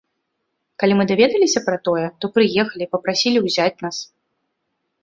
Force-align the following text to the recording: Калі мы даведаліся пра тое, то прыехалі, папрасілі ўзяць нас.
Калі 0.83 0.93
мы 0.99 1.03
даведаліся 1.11 1.63
пра 1.67 1.77
тое, 1.89 2.07
то 2.19 2.25
прыехалі, 2.39 2.85
папрасілі 2.97 3.47
ўзяць 3.47 3.73
нас. 3.89 3.97